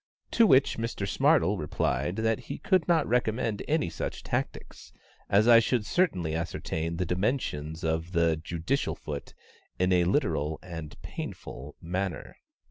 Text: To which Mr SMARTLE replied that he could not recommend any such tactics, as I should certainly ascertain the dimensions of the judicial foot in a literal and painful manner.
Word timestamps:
To 0.31 0.47
which 0.47 0.79
Mr 0.79 1.07
SMARTLE 1.07 1.59
replied 1.59 2.15
that 2.15 2.39
he 2.49 2.57
could 2.57 2.87
not 2.87 3.07
recommend 3.07 3.61
any 3.67 3.87
such 3.87 4.23
tactics, 4.23 4.91
as 5.29 5.47
I 5.47 5.59
should 5.59 5.85
certainly 5.85 6.33
ascertain 6.33 6.97
the 6.97 7.05
dimensions 7.05 7.83
of 7.83 8.13
the 8.13 8.35
judicial 8.35 8.95
foot 8.95 9.35
in 9.77 9.93
a 9.93 10.05
literal 10.05 10.57
and 10.63 10.99
painful 11.03 11.75
manner. 11.79 12.37